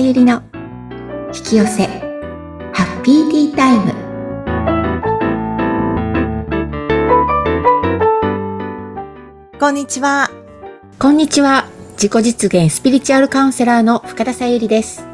[0.00, 0.42] ゆりの
[1.26, 1.86] 引き寄せ
[2.72, 3.92] ハッピーティータイム。
[9.60, 10.30] こんにちは。
[10.98, 11.66] こんにちは。
[11.92, 15.04] 自己実現スピリチュアルカウンセラーの深田さゆりです。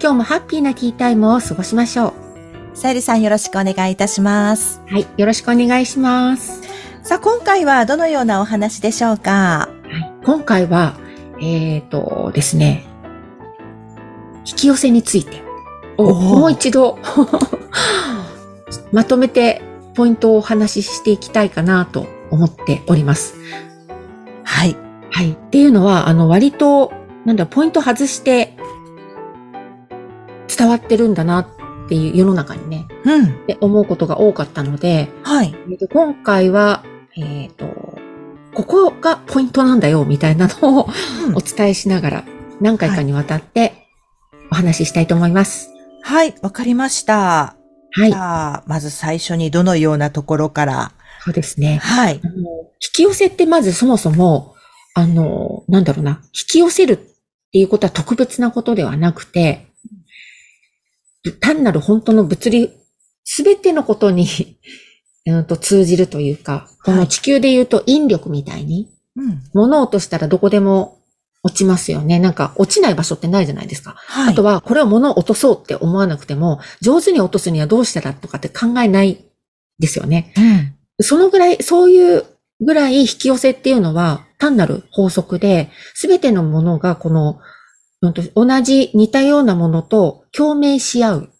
[0.00, 2.14] 今日もハッピーなティータイムを過ごしましょ
[2.74, 2.76] う。
[2.76, 4.80] さゆりさんよろしくお願いいたします。
[4.86, 6.62] はいよろしくお願いします。
[7.02, 9.68] さあ今回はどのようなお話でしょうか？
[9.82, 10.94] はい、今回は
[11.40, 12.84] えっ、ー、とですね
[14.48, 15.42] 引き寄せについて
[15.98, 16.98] をもう一度
[18.92, 19.60] まとめて
[19.94, 23.34] ポイントをお話ししていきたいかなと思っております。
[24.44, 24.76] はい。
[25.10, 25.32] はい。
[25.32, 26.92] っていうのは、あの、割と、
[27.24, 28.56] なんだ、ポイント外して
[30.56, 31.46] 伝わってるんだなっ
[31.88, 33.24] ていう世の中にね、うん。
[33.24, 35.54] って思うことが多かったので、はい。
[35.92, 36.84] 今回は、
[37.16, 37.66] えっ、ー、と、
[38.54, 40.88] ここがポイントなんだよ、みたいなのを、
[41.34, 42.24] お伝えしながら、
[42.60, 43.87] 何回かにわたって
[44.50, 45.70] お話ししたいと思います。
[46.02, 47.56] はい、わかりました。
[47.92, 48.10] はい。
[48.10, 50.92] じゃあ、まず最初にどのようなところから
[51.28, 51.78] そうですね。
[51.82, 52.20] はい。
[52.24, 54.54] あの引き寄せってまずそもそも、
[54.94, 56.96] あの、なんだろうな、引き寄せるっ
[57.52, 59.66] ていうことは特別なことではなくて、
[61.40, 62.72] 単なる本当の物理、
[63.24, 64.26] すべてのことに
[65.26, 70.97] うんと通じるというか、この地球で言うと引力みたいに、うん、物を落としたらどこでも
[71.42, 72.18] 落ちますよね。
[72.18, 73.94] なんか落ちない場所ってないじゃないですか。
[73.96, 79.24] はい、あとは、これを物を落とそうって思わなくても、上手に落とすにはどうしたらとかって考えない
[79.78, 80.32] ですよね。
[80.36, 82.24] うん、そのぐらい、そういう
[82.60, 87.40] ぐらい引き寄せっていうのは単なる法則で、すべてのものがこの、
[88.00, 91.32] 同じ似たようなものと共鳴し合う。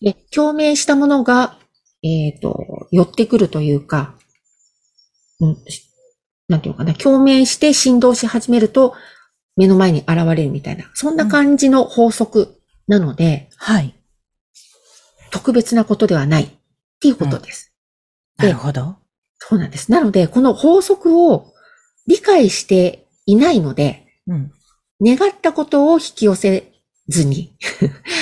[0.00, 1.58] で、共鳴したものが、
[2.02, 4.14] えっ、ー、と、寄ってくるというか、
[5.40, 5.56] うん、
[6.48, 8.94] なんていうのかな、共鳴して振動し始めると、
[9.56, 13.94] 目の前に現れるみたいな、そんな感じの法則なので、うん、はい。
[15.30, 16.48] 特別なことではないっ
[17.00, 17.74] ていうことです。
[18.38, 18.96] うん、なるほど。
[19.38, 19.90] そうなんです。
[19.90, 21.52] なので、この法則を
[22.06, 24.52] 理解していないので、うん、
[25.00, 26.72] 願ったことを引き寄せ
[27.08, 27.56] ずに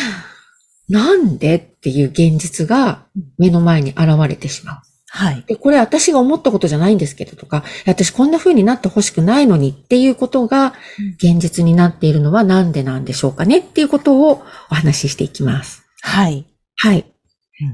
[0.88, 3.06] なんでっていう現実が
[3.38, 4.82] 目の前に現れてしまう。
[5.16, 5.44] はい。
[5.46, 10.74] で、これ私が思ったことじゃないんですけどとか、私こんな風になってほしくないのにっていうことが
[11.18, 14.42] 現実になっているのはなんでなんでしょうかねっていうことを
[14.72, 15.84] お話ししていきます。
[16.02, 16.46] はい。
[16.78, 17.06] はい。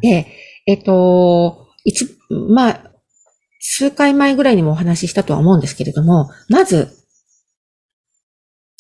[0.03, 0.27] で、
[0.67, 2.91] えっと、一、まあ、
[3.59, 6.95] 数回前ぐらいにもお話ししたとは思うんですけれども、まず、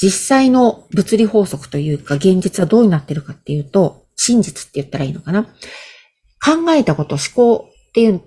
[0.02, 8.22] 実際の物理法則というか現実はどうなってるかっていうと、真実って言ったらいいのかな考えたこと、思考っていう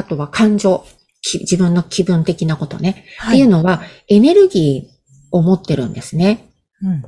[0.00, 0.86] あとは感情、
[1.22, 3.04] 自分の気分的なことね。
[3.18, 6.48] はい、っていうのは、エネルギーを持ってるんですね。
[6.82, 7.04] うん、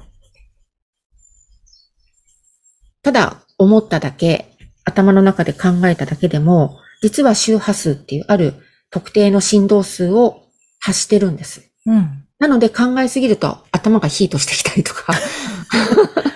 [3.03, 8.55] ただ、思っただけ、頭の中で考えただけでも、実は周波数っていうある
[8.91, 10.43] 特定の振動数を
[10.81, 11.71] 発してるんです。
[11.87, 15.15] うん、なので考えすぎると頭がヒートしてきたりとか。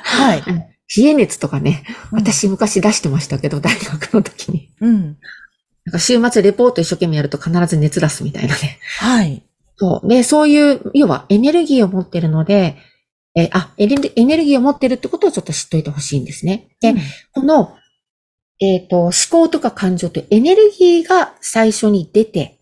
[0.03, 0.43] はい。
[0.97, 4.73] 冷え熱とかね、私昔出してましたけど、大学の時に。
[4.81, 5.17] うん。
[5.87, 8.79] なんか週末レポート一生懸命やると必ず熱出すみたいなね。
[8.99, 9.43] はい。
[9.77, 10.09] そう。
[10.09, 12.77] で、そういう、要はエネルギーを持ってるので、
[13.37, 16.69] えあエネル、エネルギーを持ってるってことをちょっと知っといてほしいんですね。
[16.81, 16.99] で、うん、
[17.33, 17.77] この、
[18.59, 22.59] えっ、ー、と、思考とか感情とエネルギーが最初に出て、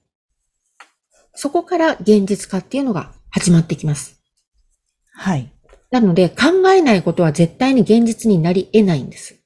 [1.34, 4.20] そこから現実化っていうのが始まってきます。
[5.14, 5.50] はい。
[5.92, 9.36] なので、考えないことは絶対に現実になり得ないんです。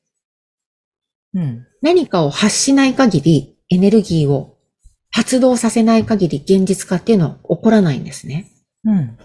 [1.35, 1.67] うん。
[1.83, 4.57] 何かを発しない限り、エネルギーを
[5.11, 8.51] 発動させない限り現実化っていうのは起こらないんですね。
[8.85, 9.19] うん。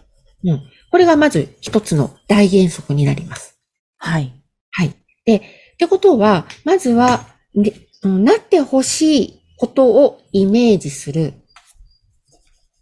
[0.46, 0.62] うん。
[0.92, 3.60] これがまず一つの大原則になります。
[3.98, 4.34] はい。
[4.72, 4.94] はい。
[5.26, 5.42] で、っ
[5.78, 11.34] てことは、まずは、でなってほしいことをイメージする。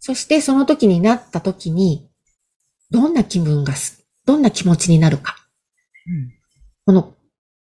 [0.00, 2.08] そしてその時になった時に、
[2.90, 5.36] どんな気分がす、どんな気持ちになるか。
[6.06, 6.32] うん、
[6.86, 7.14] この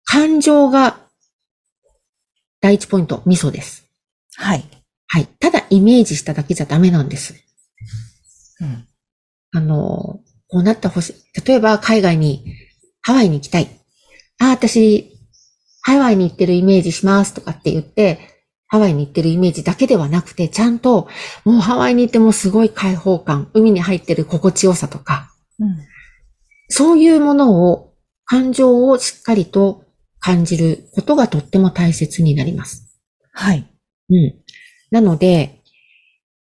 [0.05, 0.99] 感情が
[2.63, 3.80] 第一ポイント、味噌です。
[4.41, 4.65] はい。
[5.07, 5.27] はい。
[5.39, 7.35] ただイメージしただけじゃダメなんです。
[8.61, 8.87] うん。
[9.53, 11.15] あの、こうなってほしい。
[11.45, 12.57] 例えば海外に、
[13.03, 13.69] ハワイに行きたい。
[14.39, 15.13] あ、私、
[15.83, 18.19] ハワイに行ってるイメージしますとかって言って、
[18.67, 21.09] ハワイに行ってるイメージだけではなくて、ちゃんと、
[21.45, 25.77] もうハワイに行ってもすごい開放感、海に入ってる心地よさとか、うん、
[26.69, 27.93] そういうものを、
[28.25, 29.85] 感情をしっかりと
[30.19, 32.99] 感じることがとっても大切になります。
[33.33, 33.70] はい。
[34.11, 34.35] うん。
[34.91, 35.61] なので、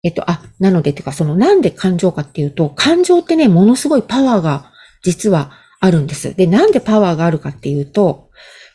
[0.03, 4.71] えっと、あ、なのでっていうか、そのなんで感情かっていうと、感情ってね、ものすごいパワーが
[5.03, 6.35] 実はあるんです。
[6.35, 8.29] で、なんでパワーがあるかっていうと、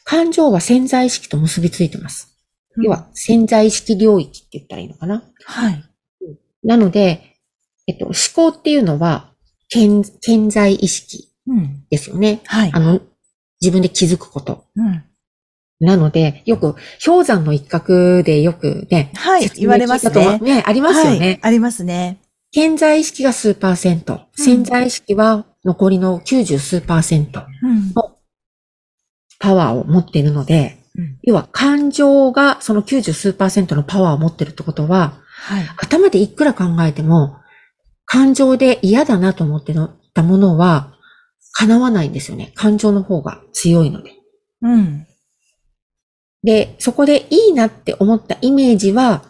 [0.04, 2.36] 感情は潜在意識と結びついてます。
[2.82, 5.22] 要は、潜在意識領域って言ったらいいのかな？
[5.44, 5.84] はい。
[6.64, 7.36] なので、
[7.86, 9.32] えっと、思考っていうのは、
[9.68, 11.84] 潜潜在意識うん。
[11.90, 12.40] ですよね。
[12.44, 12.70] はい。
[12.72, 13.00] あの、
[13.60, 14.64] 自分で気づくこと。
[14.76, 15.04] うん。
[15.80, 19.48] なので、よく、氷山の一角でよくね、はい。
[19.56, 20.38] 言われますね。
[20.38, 21.18] ね、ありますよね。
[21.18, 21.38] はい。
[21.42, 22.20] ありますね。
[22.52, 27.92] 潜在意識が数パーセント、潜在意識は残りの90数パーセントうん。
[29.38, 35.66] パワーを持っているので、うん要は感情がその90数パーセントのパワーを持ってるってことは、はい。
[35.76, 37.36] 頭でいくら考えても、
[38.04, 39.72] 感情で嫌だなと思って
[40.12, 40.94] たものは、
[41.52, 42.52] 叶わないんですよね。
[42.56, 44.10] 感情の方が強いので。
[44.62, 45.06] うん。
[46.42, 49.24] で、そこでいいなって思ったイメージは、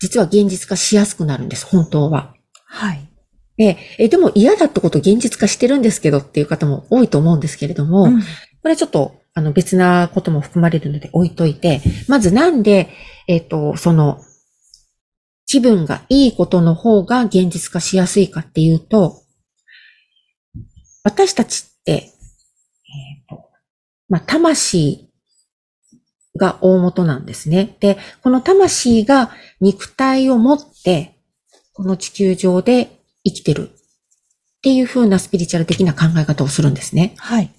[0.00, 2.34] 実は現実化しやすくなるんです、本当は。
[2.66, 3.08] はい。
[3.56, 8.22] で、え、でも嫌だってこと現実化してるんですけどっていう方も多いと思うんですけれども、うん
[8.62, 12.90] これちょっと、あの、別なことも含まれるので置いといて、まずなんで、
[13.26, 14.22] えっ、と、その、
[15.46, 19.22] 気分がいいことの方が現実化しやすいかっていうと、
[21.02, 22.06] 私たちって、えっ、
[23.28, 23.50] と、
[24.08, 25.11] まあ、魂
[26.36, 27.76] が大元なんですね。
[27.80, 29.30] で、この魂が
[29.60, 31.18] 肉体を持って、
[31.72, 32.90] この地球上で
[33.24, 33.72] 生きてるっ
[34.62, 37.14] ていう風なスピリチュアル的な考え方をするんですね。
[37.18, 37.50] はい。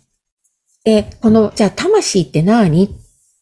[0.83, 2.89] で、この、じゃあ魂って何っ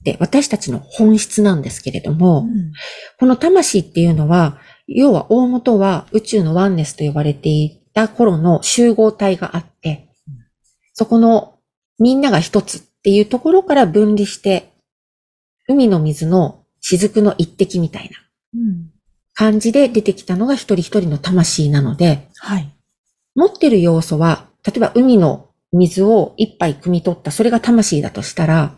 [0.04, 2.72] て私たちの本質なんですけれども、うん
[3.20, 4.58] この魂っていうのは、
[4.88, 10.10] 要は大元は宇宙のワンネスと呼ばれていた頃の集合体があって、
[10.94, 11.60] そこの
[12.00, 14.71] みんなが一つっていうところから分離して、
[15.72, 18.18] 海の水の雫の一滴みたいな
[18.56, 18.92] うん。
[19.34, 22.70] 感じで出てきたのが一人一人の魂なので、はい。
[23.36, 28.76] 持ってる要素は、例えば海の水を一杯汲み取った、それが魂だとしたら、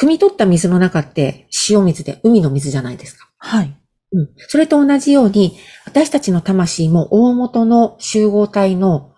[0.00, 3.30] 汲み取った水の中って塩水で海の水じゃないですか。
[3.38, 3.76] はい。
[4.12, 4.30] うん。
[4.36, 5.56] それと同じように、
[5.86, 9.12] 私たちの魂も大元の集合体の、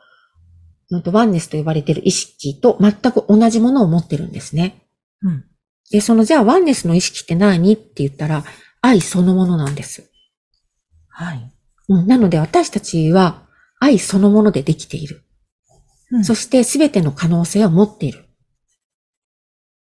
[1.06, 4.82] ワンネスと呼ばれている意識と全く同じものを持ってるんですね。
[5.22, 5.44] うん。
[5.90, 8.44] で、そのじゃあワンネスの意識って何って言ったら、
[8.80, 10.10] 愛そのものなんです。
[11.08, 11.52] はい。
[11.88, 12.06] うん。
[12.06, 13.46] なので私たちは
[13.80, 15.22] 愛そのものでできている。
[16.10, 18.24] うんそして全ての可能性を持っている。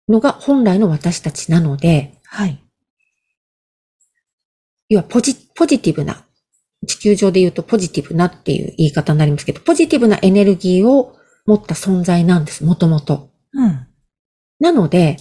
[0.08, 2.64] のが本来の私たちなので、はい。
[4.90, 6.26] 要はポジ、ポジティブな、
[6.88, 11.16] 地球上で言うとポジティブなっていう言い方になりますけど、ポジティブなエネルギーを
[11.46, 13.32] 持った存在なんです、もともと。
[13.54, 13.88] うん。
[14.60, 15.18] なので、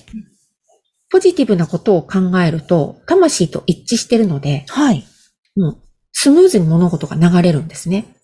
[1.15, 5.05] ポジティブなことを考えると、魂と一致してるので、はい。
[5.55, 5.79] もう、
[6.11, 8.17] スムーズに物事が流れるんですね。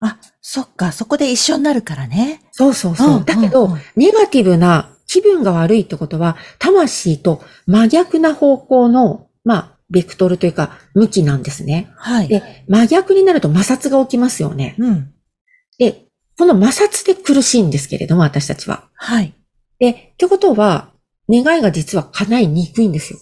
[0.00, 0.92] あ、そっか。
[0.92, 2.42] そこで一緒になるからね。
[2.52, 3.16] そうそうそう。
[3.16, 11.88] うんだけど、ネガティブな気分が悪いってことは、魂と真逆な方向の、まあ、ベクトルというか、向きなんですね。
[11.96, 12.28] はい。
[12.28, 14.74] で、真逆になると摩擦が起きますよね。
[14.76, 15.14] うん。
[15.78, 16.04] で、
[16.36, 18.90] この摩擦で苦しいんですけれども、私たちは。
[18.92, 19.32] はい。
[19.78, 20.92] で、ってことは、
[21.28, 23.18] 願いが実は叶いにくいんですよ。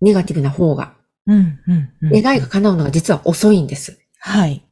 [0.00, 0.94] ネガティブな方が。
[1.26, 1.58] うん。
[1.66, 1.90] うん。
[2.02, 3.98] うん願いが叶うのが実は遅いんです。
[4.20, 4.62] はい。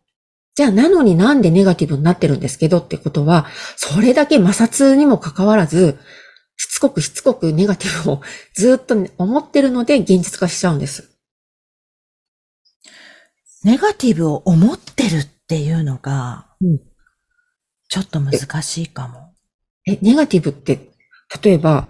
[0.55, 3.47] じゃあ、なのになんでネガティブになってるんですけどってことは、
[3.77, 5.99] それだけ摩擦にもかかわらず、
[6.57, 8.23] しつこくしつこくネガティブを
[8.55, 11.11] ずっと思ってるので現実化しちゃうんです。
[13.65, 16.81] ネガティブを思ってるっていうのが、うん
[17.89, 19.35] ちょっと難しいかも。
[19.87, 20.89] え、ネガティブって、
[21.43, 21.87] 例えば、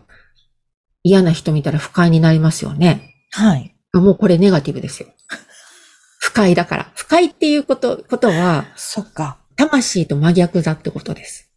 [1.05, 3.15] 嫌な人見たら不快になりますよね。
[3.31, 3.75] はい。
[3.93, 5.09] あもうこれネガティブですよ。
[6.19, 6.93] 不快だから。
[6.95, 9.37] 不快っていうこと、ことは、そっか。
[9.55, 11.51] 魂と真逆だってことです。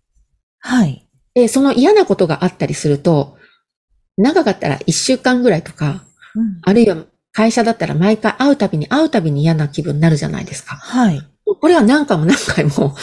[0.59, 1.07] はい。
[1.33, 3.37] で、その嫌なことがあったりすると、
[4.17, 6.03] 長かったら一週間ぐらいとか、
[6.35, 6.59] うん。
[6.63, 10.75] あるいは会社だったら毎回会うたびに会うたびに嫌な気分になるじゃないですか。
[10.75, 11.21] はい。
[11.45, 12.95] これは何回も何回も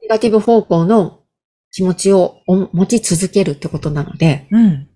[0.00, 1.20] ネガティブ方向の
[1.70, 4.88] 気持ちをお持ち続けるってことなので、うん。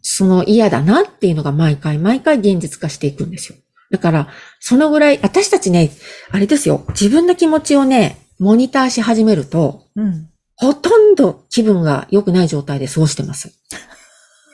[0.00, 0.02] うん。
[0.02, 3.58] その嫌だなっていうのが毎回毎回現実化していくんですよ。
[3.90, 4.28] だから、
[4.60, 5.90] そのぐらい、私たちね、
[6.30, 10.28] あれですよ、自分の気持ちをね、モニターし始めると、うん。
[10.56, 13.50] ほとんど気分が良くない状態で過ごしてます。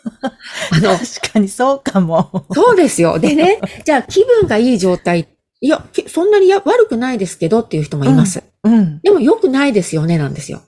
[0.70, 2.46] あの、確かにそうかも。
[2.54, 3.18] そうですよ。
[3.18, 5.28] でね、 じゃあ気分がいい状態、
[5.60, 8.42] いや、けそんなにや悪くないですけどっていう人もいます。
[8.62, 9.00] うん。
[9.02, 10.62] でも良くないですよね、なんですよ。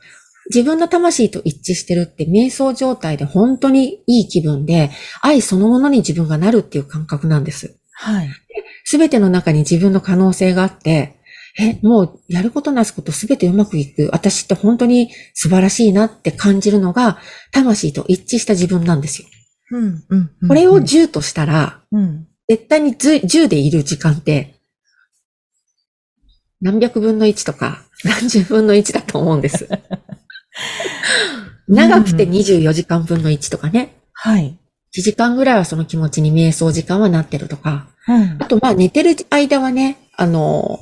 [0.49, 4.91] 自分の魂と一致してるって瞑想状態で本当にいい気分で、
[5.21, 7.79] 愛そのものに自分がなるっていう感覚なんです。
[7.93, 8.31] はい。
[8.85, 11.19] すべての中に自分の可能性があって、
[11.59, 14.09] え、もうやることなすことすべてうまくいく。
[14.13, 17.19] 私って本当に素晴らしいなって感じるのが、
[17.53, 19.29] 魂と一致した自分なんですよ。
[19.73, 20.31] うん、うん。
[20.41, 22.29] うんこれを10としたら、うん。
[22.49, 24.55] 絶対にず10でいる時間って、
[26.61, 29.69] 何百分の1とか、何十分の1だと思うんです。
[31.69, 33.97] 長くて24時間分の1とかね。
[34.13, 34.57] はい。
[34.97, 37.89] 1時間ぐらいはその気持ちに瞑想時間はなってるとか。
[38.07, 38.45] うんあ。
[38.47, 40.81] と、まあ寝てる間はね、あの、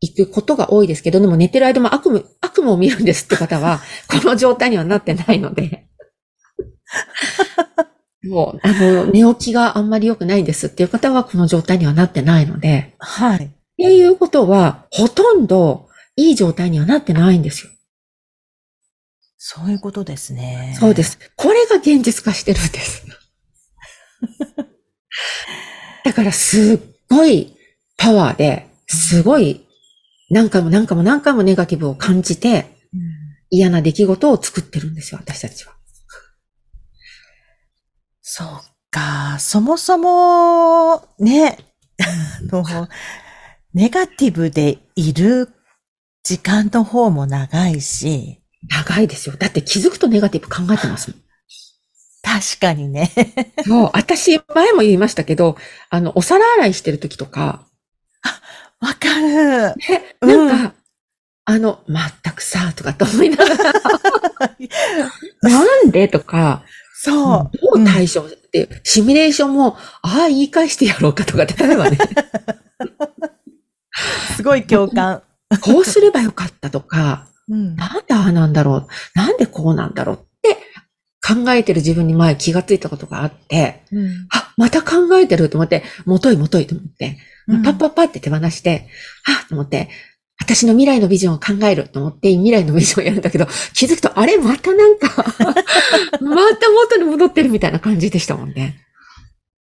[0.00, 5.86] 行くことが多いですけど、でも寝てる間も悪夢、悪夢を見るんですって方は、 この状態にはなってないので。
[8.24, 12.94] もう、あの、寝起きがあんまり良くないんですっていう方は、この状態にはなってないので。
[12.98, 13.44] はい。
[13.44, 17.72] っていうことは、ほとんどいい状態にはなってないんですよ。
[19.46, 20.74] そういうことですね。
[20.80, 21.02] そうで。
[21.02, 21.18] す。
[21.36, 23.04] これが現実化してるんです。
[26.02, 26.78] だからすっ
[27.10, 27.54] ごい
[27.98, 29.66] パワーで、すごい
[30.30, 33.00] 何回も何回も何回もネガティブを感じてうん
[33.50, 35.74] 嫌な出来事を作ってるんですよ、私たちは。
[38.22, 38.48] そう
[38.90, 39.36] か。
[39.38, 41.58] そもそも、ね、
[42.00, 42.06] あ
[42.50, 42.88] の、
[43.74, 45.50] ネガティブでいる
[46.22, 49.36] 時間の方も長いし、長いですよ。
[49.36, 51.20] だって気づくとネガティブ考えてますもん。
[52.22, 53.10] 確かにね。
[53.66, 55.56] そう、私前も言いましたけど、
[55.90, 57.66] あの、お皿洗いしてる時とか、
[58.80, 59.74] わかる。
[59.76, 60.74] ね、うんなんか、
[61.46, 63.56] あの、まったくさ、とかと思いながら、
[65.42, 67.58] なんでとか、そう。
[67.60, 71.98] どう対処って、シミュレーションも、ああ、言い返してやろうかとかって、例えばね、
[74.36, 75.22] すごい共感。
[75.60, 77.76] こうすればよかったとか、うん。
[77.76, 80.16] なんでああなんだろう、なんでこうなんだろう？
[80.16, 80.56] って
[81.26, 88.88] 考えてる自分に前気がついたことがあって、うんあ、また考えてると思って、もといもといと思って、パッパッパって手放して、
[89.26, 89.88] あと思って、
[90.40, 95.08] 私の未来のビジョンを考えると思って、未来のビジョンをやるんだけど、気づくと、あれまたなんか、
[96.20, 98.80] また元に戻ってるみたいな感じでしたもんね。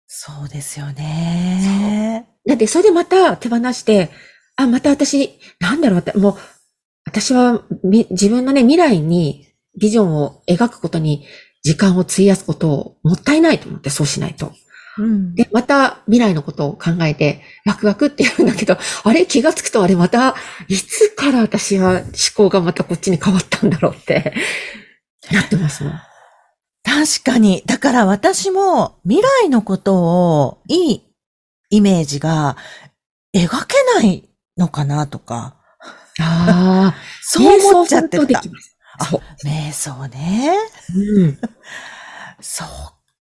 [0.08, 2.28] そうですよね。
[2.48, 4.10] だって、それでまた手放して、
[4.56, 6.38] あ、また私、なんだろうって、もう、
[7.08, 9.48] 私はみ自分のね、未来に
[9.80, 11.26] ビジョンを描くことに
[11.64, 14.52] 時間を費やすことをもったいないと思って、そうしないと。
[14.98, 15.34] うん。
[15.34, 20.36] で、また未来のことを考えて、ワクワクって言うんだけど、 あれ気がつくとあれまた、
[20.68, 22.04] いつから私は思
[22.36, 24.34] 考がまたこっちに変わったんだろうって、
[25.32, 25.94] なってますもん。
[26.84, 27.64] 確かに。
[27.66, 31.02] だから私も未来のことをいい
[31.70, 32.58] イメージが
[33.34, 35.57] 描けないのかなとか、
[36.20, 38.50] ああ、そう思っちゃってた瞑想するとでき。
[38.50, 38.78] ます。
[39.10, 39.22] そう。
[39.46, 40.58] 瞑想ね。
[40.96, 41.38] うん。
[42.42, 42.68] そう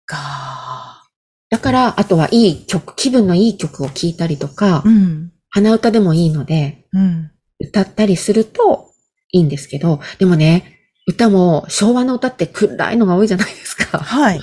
[0.07, 1.09] か。
[1.51, 5.33] だから、あとはいい曲、気分のいい曲を聴いたりとか、うん。
[5.51, 7.31] 鼻歌でもいいので、うん。
[7.61, 8.93] 歌ったりすると
[9.33, 13.99] いいんですけど、でもね、歌も昭和の歌って暗いのが多いじゃないですか。
[13.99, 14.41] はい。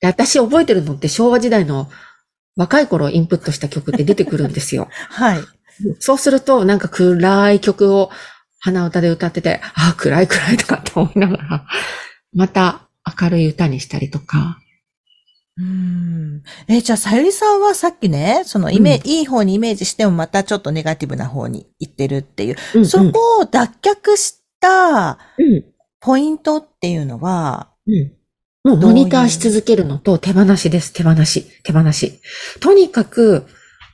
[0.00, 1.88] で私覚えてるのって昭和時代の
[2.56, 4.88] 若い頃インプットした曲って出てくるんですよ。
[5.10, 5.44] はい。
[5.98, 8.10] そうするとなんか暗い曲を
[8.60, 11.66] 鼻歌で歌ってて、ああ、暗い暗いとかって思いながら、
[12.34, 12.88] また
[13.20, 14.58] 明るい歌にしたりとか。
[15.58, 16.42] うん。
[16.68, 25.64] え、じゃあ、さゆりさんはさっきね、そのイメ、いい方にイメージしてもまたちょっとネガティブな方に行ってるっていう、うんうんそこを脱却したうん。
[26.00, 28.12] ポイントっていうのは、うん。
[28.64, 28.80] もう？
[28.80, 30.92] モニターし続けるのと手放しです。
[30.92, 31.46] 手放し。
[31.62, 32.20] 手放し。
[32.60, 33.46] とにかく、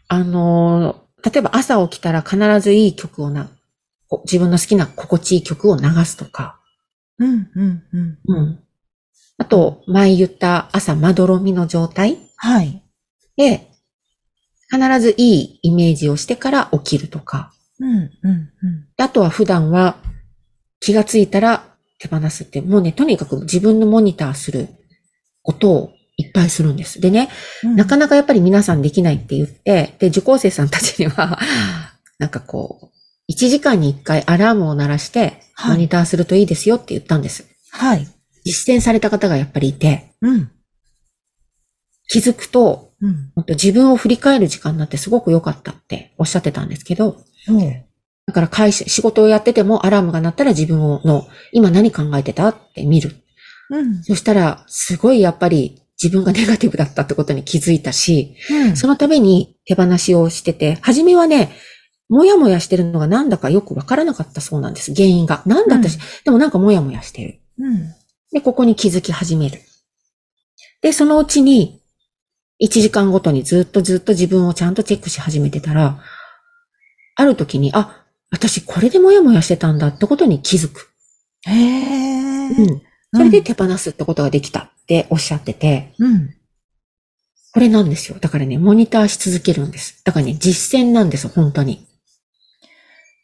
[0.09, 3.49] あのー例えば朝起きたら必ずいい曲をな、
[4.09, 6.61] こ自分の好きな心地いい曲を流すとか。
[7.19, 8.19] うん、うん、うん。
[8.27, 8.59] うん。
[9.39, 12.83] あと、前言った朝まどろみの状態はい。
[13.37, 13.69] で、
[14.71, 17.53] 必ずいいイメージをしてから起きるとか。
[17.79, 18.87] うん、うん、うん。
[18.97, 19.97] あとは普段は
[20.81, 21.65] 気がついたら
[21.99, 24.69] 手放すって、もうね、とにかく自分のモニターする
[25.43, 27.01] ことをいっぱいするんです。
[27.01, 27.29] でね、
[27.65, 31.39] うんなかなかやっぱり皆さんできないって言って、で、受講生さんたちには、
[32.19, 37.47] なんかこう、1時間に1回アラームを鳴らして、はいモニターするといいですよって言ったんです。
[37.71, 38.07] はい。
[38.45, 40.51] 実践された方がやっぱりいて、うん、
[42.09, 43.33] 気づくと、うん。
[43.35, 47.17] 本当自分を振り返る時間になってすごく良かったっておっしゃってたんですけど、
[47.49, 47.85] うん
[48.25, 53.17] だから会社、仕事をやっててもアラームが鳴ったら自分の今何考えてたって見る。
[53.71, 54.03] うん。
[54.05, 58.77] そしたら、すごいやっぱり自分がネガティブだったってことに気づいたし、うん。
[58.77, 61.53] そのために手放しをしてて、初めはね、
[62.09, 64.93] もやもやしてるのがなんだかよくわからなかったそうなんです。
[64.95, 65.43] 原因が。
[65.47, 67.41] なんだ私、うんでもなんかもやもやしてる。
[67.59, 67.95] うん。
[68.33, 69.61] で、ここに気づき始める。
[70.83, 71.81] で、そのうちに、
[72.63, 76.01] 1時間ごとにずっとずっと自分をちゃんとチェックし始めてたら、
[77.15, 80.91] ある時に、あ、私これでもやもやしてたんだってことに気づく。
[81.47, 82.49] へえ。
[82.49, 82.83] うん。
[83.15, 86.35] それで手放すってことができたっておっしゃってて、うん。
[87.53, 88.19] これなんですよ。
[88.19, 90.03] だからね、モニターし続けるんです。
[90.05, 91.87] だからね、実践なんです、本当に。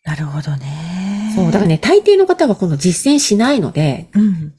[0.04, 1.32] なるほどね。
[1.34, 1.46] そう。
[1.46, 4.54] だからね、大抵の方はこの実践しないので、うん。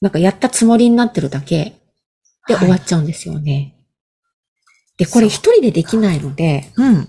[0.00, 1.76] なんかやったつもりになってるだけ
[2.46, 3.74] ではい終わっちゃうんですよね。
[4.98, 7.08] で、これ一人でできないので、うん。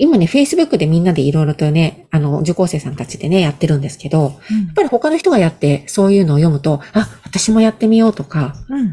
[0.00, 8.86] 今ね、Facebook でみんなでいろいろとね、あの、受講生さんたちでね、やってるんですけど、やっぱり他の人がやって、そういうのを読むと、あ、私もやってみようとか、うん。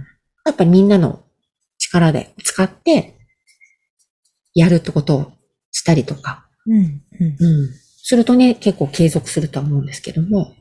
[0.46, 1.24] やっぱりみんなの
[1.77, 3.15] 力で使って、
[4.53, 5.31] やるってことを
[5.72, 6.75] したりとか、うん。
[6.75, 7.01] うん。
[7.39, 7.70] うん。
[8.03, 10.53] するとね、結構継続するとは思うんですけども、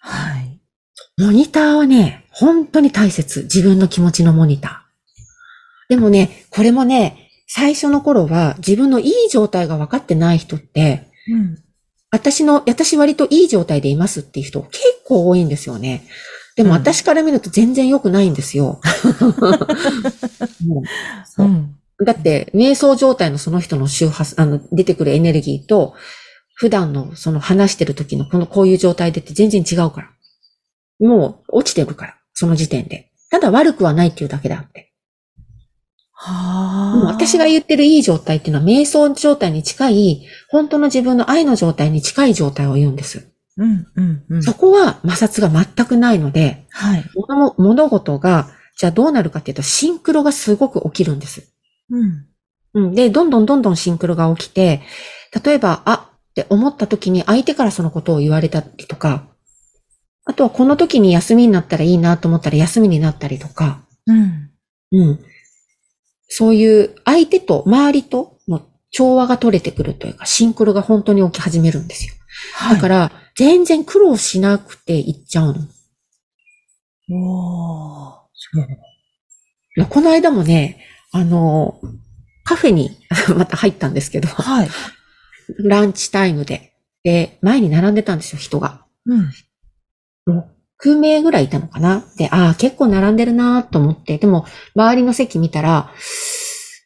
[0.00, 0.60] はい。
[1.18, 3.42] モニターはね、本当に大切。
[3.42, 5.90] 自分の気持ちのモニター。
[5.90, 11.58] でもね、これもね、最初の頃は自分のいい状態が分かってない人って、うん。
[12.12, 16.04] 私の、私割といい状態でいますっていう人結構多いんですよね。
[16.54, 18.80] でもうん私から見ると全然良くないんですよ。
[21.38, 21.74] うん。
[22.04, 25.94] だって、瞑想状態のその人の周波数、あの、出てくるエネルギーと、
[26.54, 30.10] 普段のその話してる時のこのこういう状態でって全然違うから。
[31.04, 33.10] もう落ちてるから、その時点で。
[33.28, 34.89] ただ悪くはないっていうだけであって。
[37.06, 43.28] 私が言ってるいい状態っていうのは瞑想状態に近い、本当の自分の愛の状態に近い状態を言うんです。
[43.56, 44.42] うん、うん、うん。
[44.42, 47.04] そこは摩擦が全くないので、はい。
[47.14, 51.48] 物物事が、じゃあどうなるかっていうと、シンクロがすごく起きるんです。
[51.90, 52.26] うん。
[52.74, 52.94] うん。
[52.94, 54.82] で、どんどんどんどんシンクロが起きて、
[55.44, 59.26] 例えば、あって思った時に相手からそのことを言われたりとか、
[60.24, 64.50] あとはこの時に休みになったらいいなと思ったら休みになったりとか、うん。
[64.92, 65.18] うん。
[66.40, 72.14] そういう相手と周りとの調和が取れてくるというか、シンクロが本当に起き始めるんですよ。
[72.54, 72.76] はい。
[72.76, 75.60] だから、全然苦労しなくていっちゃうの。
[77.10, 78.14] おー。
[78.32, 78.62] そ
[79.82, 79.86] う。
[79.86, 81.78] この間もね、あの、
[82.44, 82.96] カフェに
[83.36, 84.68] また入ったんですけど、はい。
[85.58, 86.72] ランチタイムで。
[87.02, 88.86] で、前に並んでたんですよ、人が。
[89.04, 89.30] うん。
[90.84, 92.04] 6名ぐらいいたのかな？
[92.16, 95.92] で、ああ、結構並んでるなと思って、でも、周りの席見たら、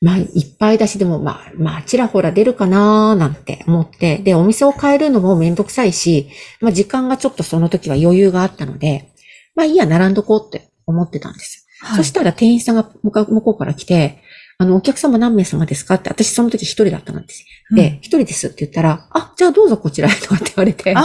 [0.01, 6.29] まあ、いっぱいだし、でも、まあ、まあ、ちらほら出るかななんて思って、で、お店を変えるのもめんどくさいし、
[6.61, 9.13] まあ、時間がちょっとその時は余裕があったので、
[9.55, 11.67] まあ、いいや、並んどこうって思ってたんです。
[11.81, 11.97] はい。
[11.97, 14.21] そしたら店員さんが向か向こうから来て、
[14.59, 17.45] あの、お客様何名様ですかって、私その時一人だったんです。
[17.71, 21.03] うんで、一人ですって言ったら、あ、じゃあどうぞこちらへとかって言われて、あ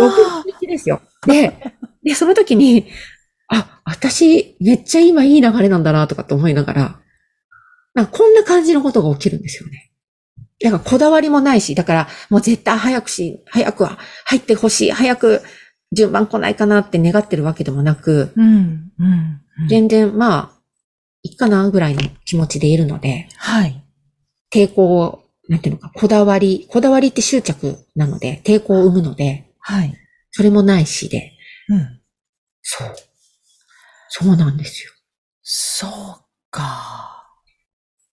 [0.00, 1.02] 僕好きですよ。
[1.26, 1.52] で、
[2.08, 2.86] で、その時に、
[3.48, 7.00] あ、私、めっちゃ今いい流れなんだなとかって思いながら、
[7.94, 9.90] なんかこんな感じのことが起きるんですよね。
[10.60, 15.42] だからこだわりもないし、だからもう絶対早くし、早くは入ってほしい、早く
[15.92, 18.40] 順番来ないかなって願ってるわけでもなく、あ。
[18.40, 18.46] うん。
[18.46, 19.40] うん。
[19.60, 20.60] うん全然まあ、
[21.24, 23.84] いいかなぐらいの気持ちでいるので、はい。
[24.52, 29.92] 抵抗を、なんていうのか、こだわり、こだわりって執着なので、抵抗を生むので、はい。
[30.30, 31.32] それもないしで、
[31.68, 31.97] うん。
[32.70, 32.94] そう。
[34.10, 34.92] そうなんですよ。
[35.42, 35.90] そう
[36.50, 37.24] か。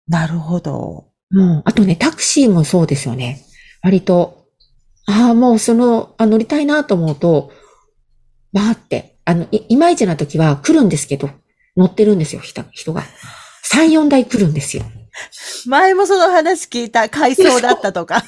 [0.08, 1.10] なるほど。
[1.30, 3.44] もう、あとね、タクシーもそうですよね。
[3.84, 4.48] 割と、
[5.08, 7.52] ああ、もうその、あ、乗りたいなと思うと、
[8.54, 11.30] バーって、あの、いいまいちな時は来るんですけど、
[11.76, 13.04] 乗ってるんですよ、人人が。
[13.74, 14.86] 3、4台来るんですよ。
[15.66, 18.24] 前もその話聞いた回想だったとか。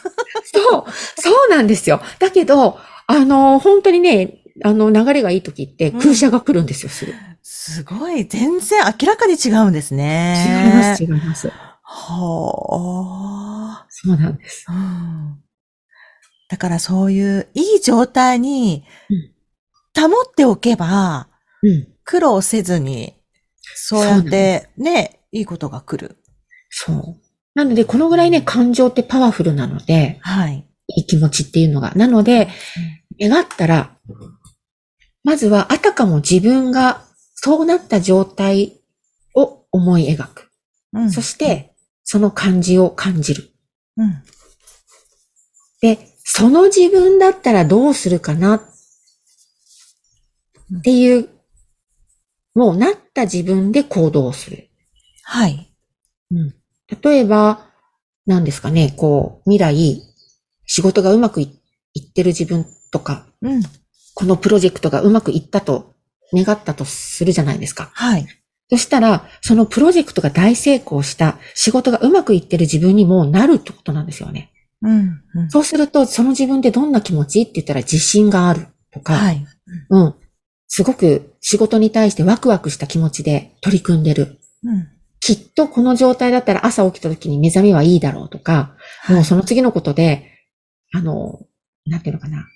[0.54, 0.86] そう、
[1.22, 2.02] そうなんですよ。
[2.20, 7.13] だけど、あの、本当にね、あの、流れがいい時って空車が来るんですよ、すぐ。
[7.43, 8.26] すごい。
[8.26, 10.72] 全然明らかに違うんです違いね。
[10.74, 11.52] ます、違います。
[11.84, 14.65] はそうなんです。
[14.67, 14.74] あ。
[14.74, 15.43] うん
[16.50, 18.86] だからそういういい状態に
[19.96, 21.28] 保っておけば、
[21.62, 21.88] うん。
[22.04, 23.15] 苦労せずに、
[23.62, 26.15] そうやってね、いいことが来る。
[26.70, 27.17] そう。
[27.54, 30.65] なので、このぐらいね、感情ってパワフルなので、はい。
[30.88, 31.91] いい気持ちっていうのが。
[31.96, 32.48] なので、
[33.20, 33.98] 願ったら、
[35.28, 37.02] まずはあたかも自分が
[37.36, 38.80] そうなった状態
[39.36, 40.50] を思い描く。
[40.94, 43.52] うんそして、その感じを感じる。
[43.98, 44.24] うん。
[45.82, 48.56] で、その自分だったらどうするかな？
[48.56, 48.62] っ
[50.82, 51.28] ていう、
[52.56, 54.70] もうなった自分で行動する。
[55.24, 55.70] はい。
[56.32, 56.56] うん。
[57.02, 57.66] 例えば、
[58.26, 60.02] 何ですかね、こう、未来、
[60.66, 61.60] 仕事がうまくい
[61.94, 63.62] いってる自分とか、うん。
[64.17, 65.93] このプロジェクトがうまくいったと
[66.34, 67.91] 願ったとするじゃないですか。
[67.93, 68.25] はい。
[68.67, 74.49] そしたら、そのプロジェクトが大成功した仕事がうまくいってる自分にもなるってことなんですよね。
[74.82, 75.21] うん。
[75.36, 75.51] うん。
[75.51, 79.45] そうすると、その自分ってどんな気持ちって言ったら自信があるとか、はい。
[79.91, 80.15] うん。
[80.67, 84.39] すごく仕事に対してワクワクした気持ちで取り組んでる。
[84.63, 84.88] うん。
[85.19, 88.75] きっとこの状態だったら朝起きた時に目覚めはいいだろうとか、
[89.10, 90.32] もうその次のことで、
[90.91, 91.39] あの、
[91.86, 92.47] なんていうのかな。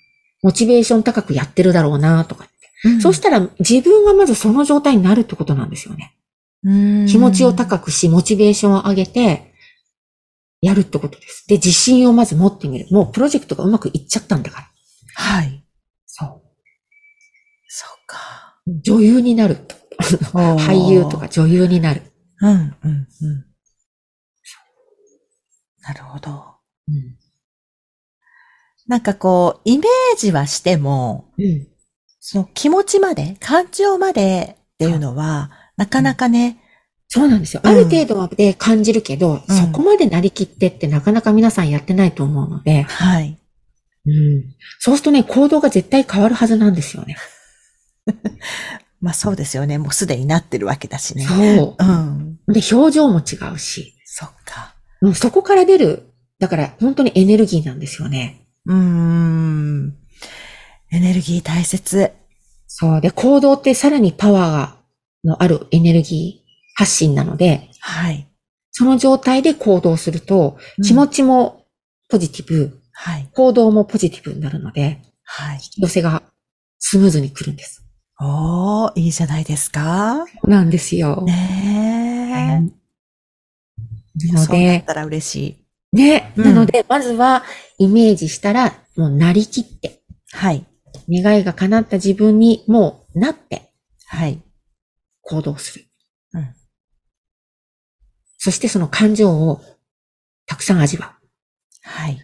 [0.42, 2.48] モチベーション高くやってるだろうなとか。
[2.84, 6.16] うんそうしたら自分がまずその状態になるってことなんですよね。
[6.64, 6.72] う
[7.04, 9.52] ん気持ちを高くし、モチベーションを上げて、
[10.60, 11.44] やるってことです。
[11.48, 12.86] で、自信をまず持ってみる。
[12.90, 14.70] もうプロジェクトがうまくいっちゃったんだから。
[15.14, 15.64] はい。
[16.06, 16.24] そ
[17.68, 18.60] そうか。
[18.66, 18.80] う。
[18.80, 19.58] 女優になる。
[19.98, 21.28] 俳優とか。
[21.28, 22.02] 女優になる。
[22.40, 23.44] うん、うん、うん。
[25.82, 26.44] なるほど。
[26.88, 27.16] うん。
[28.86, 31.68] なんかこう、イメージはしても、うん。
[32.20, 36.58] その気持ちまで、感情までっていうのは、なかなかね、
[37.08, 37.60] そうなんですよ。
[37.62, 43.38] うんある程度まで感じるけど、うんそこまでなりきってってなかなか皆さんやってないと思うので、はい。
[44.06, 44.54] うん。
[44.78, 47.16] そうするとね、行動が絶対変わるはずなんですよね。
[49.00, 49.78] まあそうですよね。
[49.78, 51.26] もうすでになってるわけだしね。
[51.26, 52.38] そうん。
[52.46, 52.52] う。
[52.52, 54.74] で、表情も違うし、そっか。
[55.02, 58.41] うんそこから出る、だから本当にエネルギーなんですよね。
[58.66, 59.96] うーん。
[60.90, 62.12] エネルギー大切。
[62.66, 63.00] そう。
[63.00, 64.76] で、行動ってさらにパワーが、
[65.24, 68.26] のあるエネルギー発信なので、はい。
[68.72, 71.16] その状態で行動すると、気持ち。
[71.16, 71.66] ちも
[72.08, 73.28] ポジティブ、はい。
[73.34, 75.60] 行動もポジティブになるので、はい。
[75.78, 76.22] 寄せが
[76.78, 77.84] スムーズに来るんです。
[78.20, 80.26] おー、いいじゃないですか。
[80.44, 81.22] なんですよ。
[81.22, 82.72] ねえ。
[84.28, 85.61] なのそうだっで、たら嬉しい。
[85.92, 87.44] ね、うんなので、まずは
[87.78, 90.02] イメージしたら、もうなりきって、
[90.32, 90.66] はい。
[91.10, 93.72] 願いが叶った自分にもうなって
[94.06, 94.40] はい。
[95.22, 95.84] 行動する。
[96.34, 96.54] うん
[98.44, 99.60] そしてその感情を
[100.46, 101.28] たくさん味わう。
[101.82, 102.14] はい。
[102.14, 102.18] っ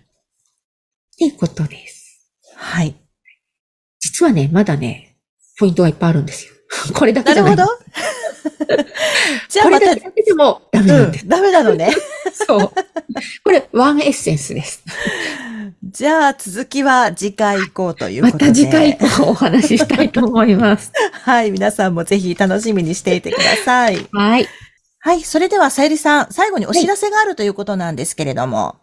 [1.17, 2.33] ていうことです。
[2.57, 2.97] はい。
[4.01, 5.17] 実はね、まだね、
[5.61, 6.55] ポイントがいっぱいあるんですよ。
[6.93, 7.57] これだけじゃない。
[7.57, 7.79] なるほ
[8.77, 8.85] ど。
[9.49, 11.23] じゃあこまた、れだけでもダメなんです。
[11.23, 11.95] うん、ダメなのね。
[12.46, 12.72] そう。
[13.44, 14.85] これ、ワンエッセンスです。
[15.85, 18.51] じゃあ続きは次回以降というまことで。
[18.51, 20.92] た次回以降お話ししたいと思います。
[21.24, 21.51] はい。
[21.51, 24.07] 皆さんもぜひ楽しみにしていてください。
[24.12, 24.46] はい。
[25.01, 25.22] はい。
[25.22, 28.77] それでは、さゆりさん、最後にお知らせがあるということなんですけれども。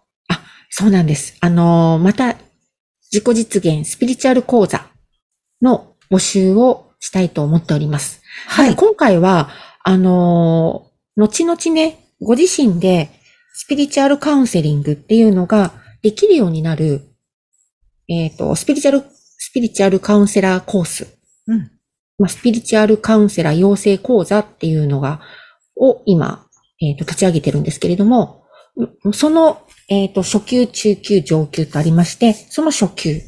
[0.70, 1.36] そうなんです。
[1.40, 2.36] あのーまた、
[3.12, 4.88] 自己実現スピリチュアル講座
[5.62, 8.22] の募集をしたいと思っております。
[8.48, 9.50] はただ今回は、
[9.84, 13.10] あのー後々ね、ご自身で
[13.58, 17.08] スピリチュアルカウンセリングっていうのができるようになる、
[18.10, 21.08] えっ、と、スピリチュアル、スピリチュアルカウンセラーコース、
[21.48, 21.72] うん。
[22.20, 25.22] まあ、スピリチュアルカウンセラー養成講座っていうのが、
[25.78, 26.46] を今、
[26.82, 28.44] えっ、と、立ち上げてるんですけれども、
[29.08, 33.22] んその、えっ、と、初級、中級、上級とありまして、その初級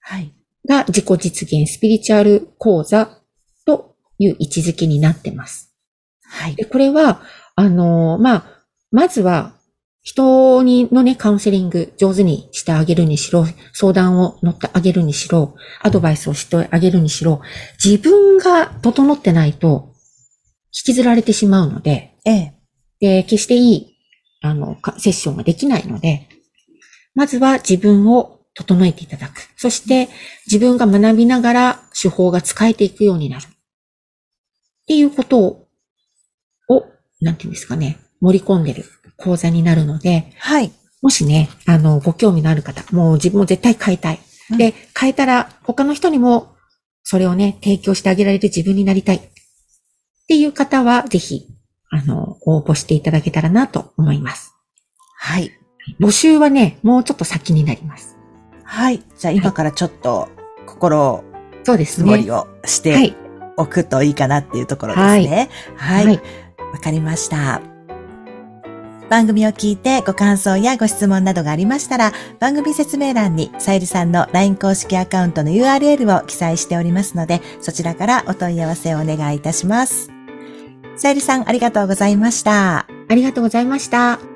[0.00, 0.32] はい。
[0.66, 3.20] が自己実現スピリチュアル講座
[3.66, 5.74] という位置づけになってます。
[6.22, 6.54] はい。
[6.54, 7.20] で、これは、
[7.54, 8.44] あのーまあ、
[8.90, 9.52] まずは、
[10.04, 17.40] 人にのね、カウンセリング上手にしてあげるにしろ、相談を乗ってあげるにしろ、アドバイスをしてあげるにしろ、
[17.82, 19.94] 自分が整ってないと、
[20.66, 22.54] 引きずられてしまうので、ええ。
[23.00, 23.96] で、決していい、
[24.42, 26.28] あの、かセッションができないので、
[27.14, 29.48] まずは自分を整えていただく。
[29.56, 30.10] そして、
[30.46, 33.44] 自分が学びながら手法が使えていくようになる。
[33.44, 33.48] っ
[34.86, 35.68] ていうことを、
[36.68, 36.84] を
[37.22, 38.84] なんていうんですかね、盛り込んでる
[39.16, 40.72] 講座になるので、はい。
[41.02, 44.20] もしね、あの、ご興味のある方、もう自分も絶対変えたい。
[44.50, 46.54] うんで、変えたら他の人にも
[47.04, 49.16] それをね、提供してあげられる自分になりたい。
[49.16, 49.20] っ
[50.26, 51.46] ていう方は、ぜひ、
[51.90, 54.54] あの、応募していただけたらなと思います。
[55.18, 55.52] はい。
[56.00, 58.16] 募集はね、もうちょっと先になります。
[58.64, 59.02] はい。
[59.18, 60.30] じゃあ今からちょっと
[60.66, 61.22] 心
[61.62, 62.16] そうですね。
[62.16, 63.16] りをしてはい。
[63.56, 65.50] おくといいかなっていうところですね。
[65.76, 66.06] はい。
[66.08, 66.20] わ、
[66.82, 67.73] かりました。
[69.10, 80.10] 番組を聞いてご感想やご質問などがありましたら、番組説明欄にさゆりさんの LINE 公式アカウントの URL を記載しておりますので、そちらからお問い合わせをお願いいたします。
[80.96, 82.86] さゆりさん、ありがとうございました。
[83.08, 84.33] ありがとうございました。